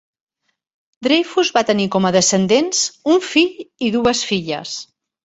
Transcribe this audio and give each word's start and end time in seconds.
Dreyfuss 1.07 1.51
va 1.57 1.63
tenir 1.67 1.85
com 1.95 2.07
a 2.09 2.11
descendents 2.15 2.79
un 3.17 3.21
fill 3.27 3.53
i 3.89 3.93
dues 3.97 4.23
filles. 4.31 4.73